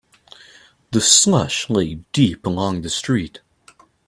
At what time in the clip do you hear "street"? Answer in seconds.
2.89-3.41